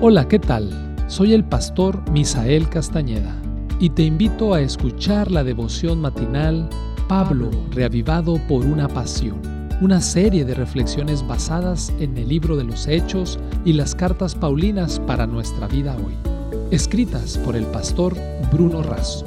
[0.00, 0.70] Hola, ¿qué tal?
[1.06, 3.34] Soy el pastor Misael Castañeda
[3.78, 6.68] y te invito a escuchar la devoción matinal
[7.08, 9.40] Pablo, reavivado por una pasión,
[9.80, 15.00] una serie de reflexiones basadas en el libro de los Hechos y las cartas Paulinas
[15.00, 16.14] para nuestra vida hoy,
[16.70, 18.14] escritas por el pastor
[18.52, 19.24] Bruno Razo.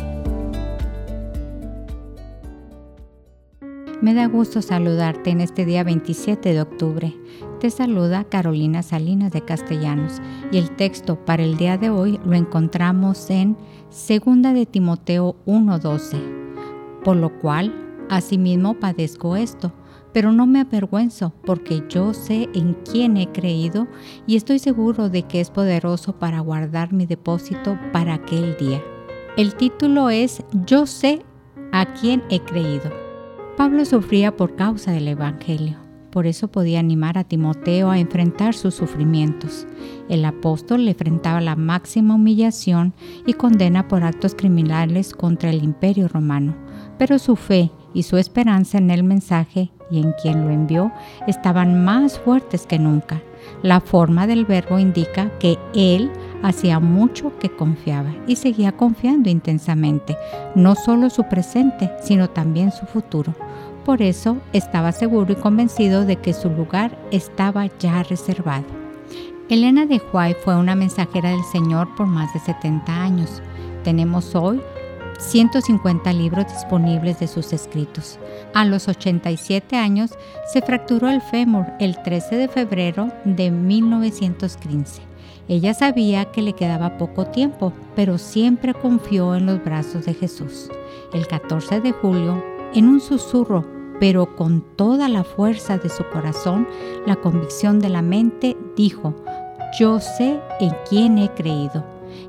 [4.00, 7.16] Me da gusto saludarte en este día 27 de octubre.
[7.60, 10.22] Te saluda Carolina Salinas de Castellanos
[10.52, 13.58] y el texto para el día de hoy lo encontramos en
[13.90, 16.22] 2 de Timoteo 1:12.
[17.04, 17.74] Por lo cual,
[18.10, 19.74] asimismo padezco esto,
[20.14, 23.88] pero no me avergüenzo porque yo sé en quién he creído
[24.28, 28.84] y estoy seguro de que es poderoso para guardar mi depósito para aquel día.
[29.36, 31.26] El título es Yo sé
[31.72, 32.92] a quién he creído.
[33.58, 35.87] Pablo sufría por causa del Evangelio.
[36.12, 39.68] Por eso podía animar a Timoteo a enfrentar sus sufrimientos.
[40.10, 42.94] El apóstol le enfrentaba la máxima humillación
[43.26, 46.56] y condena por actos criminales contra el imperio romano.
[46.98, 50.92] Pero su fe y su esperanza en el mensaje y en quien lo envió
[51.28, 53.22] estaban más fuertes que nunca.
[53.64, 56.12] La forma del verbo indica que él
[56.44, 60.18] hacía mucho que confiaba y seguía confiando intensamente,
[60.56, 63.34] no solo su presente, sino también su futuro.
[63.88, 68.66] Por eso estaba seguro y convencido de que su lugar estaba ya reservado.
[69.48, 73.42] Elena de Huay fue una mensajera del Señor por más de 70 años.
[73.86, 74.60] Tenemos hoy
[75.20, 78.20] 150 libros disponibles de sus escritos.
[78.54, 80.12] A los 87 años
[80.52, 85.02] se fracturó el fémur el 13 de febrero de 1915.
[85.48, 90.70] Ella sabía que le quedaba poco tiempo, pero siempre confió en los brazos de Jesús.
[91.14, 92.44] El 14 de julio,
[92.74, 96.68] en un susurro pero con toda la fuerza de su corazón,
[97.06, 99.16] la convicción de la mente, dijo,
[99.80, 101.84] yo sé en quién he creído,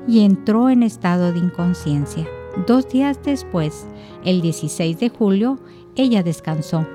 [0.07, 2.27] y entró en estado de inconsciencia.
[2.67, 3.87] Dos días después,
[4.23, 5.59] el 16 de julio,
[5.95, 6.85] ella descansó.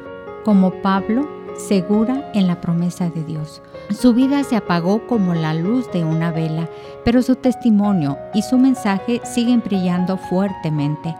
[0.44, 1.26] Como Pablo,
[1.56, 3.62] segura en la promesa de Dios.
[3.90, 6.68] Su vida se apagó como la luz de una vela,
[7.04, 11.14] pero su testimonio y su mensaje siguen brillando fuertemente.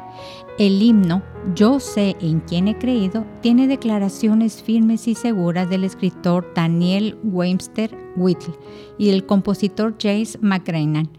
[0.59, 1.23] El himno
[1.55, 7.97] Yo sé en quién he creído tiene declaraciones firmes y seguras del escritor Daniel Webster
[8.17, 8.55] Whittle
[8.97, 11.11] y el compositor James McGranan,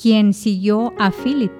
[0.00, 1.52] quien siguió a Philip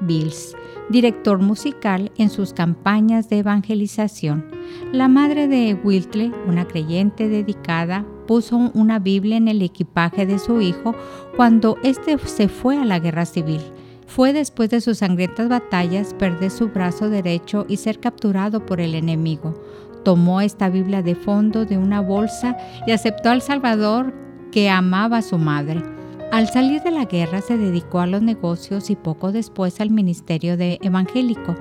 [0.00, 0.54] Bills
[0.90, 4.44] director musical en sus campañas de evangelización.
[4.92, 10.60] La madre de Whitley, una creyente dedicada, puso una Biblia en el equipaje de su
[10.60, 10.94] hijo
[11.36, 13.60] cuando éste se fue a la guerra civil.
[14.06, 18.94] Fue después de sus sangrientas batallas perder su brazo derecho y ser capturado por el
[18.94, 19.60] enemigo.
[20.04, 22.56] Tomó esta Biblia de fondo de una bolsa
[22.86, 24.12] y aceptó al Salvador
[24.52, 25.82] que amaba a su madre.
[26.34, 30.56] Al salir de la guerra se dedicó a los negocios y poco después al ministerio
[30.56, 31.54] de evangélico.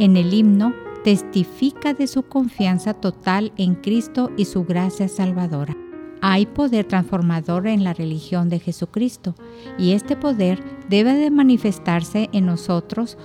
[0.00, 0.74] En el himno
[1.04, 5.76] testifica de su confianza total en Cristo y su gracia salvadora.
[6.20, 9.36] Hay poder transformador en la religión de Jesucristo
[9.78, 13.16] y este poder debe de manifestarse en nosotros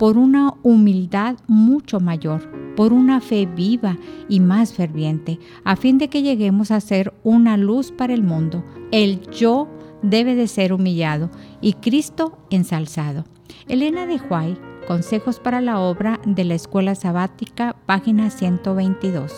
[0.00, 6.08] por una humildad mucho mayor, por una fe viva y más ferviente, a fin de
[6.08, 8.64] que lleguemos a ser una luz para el mundo.
[8.90, 9.68] El yo
[10.02, 11.30] debe de ser humillado
[11.60, 13.24] y Cristo ensalzado.
[13.68, 14.56] Elena de Huay,
[14.86, 19.32] Consejos para la obra de la Escuela Sabática, página 122.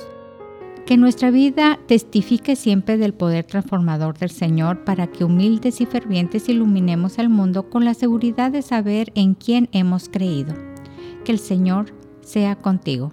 [0.87, 6.49] Que nuestra vida testifique siempre del poder transformador del Señor para que humildes y fervientes
[6.49, 10.55] iluminemos al mundo con la seguridad de saber en quién hemos creído.
[11.25, 11.93] Que el Señor
[12.23, 13.13] sea contigo.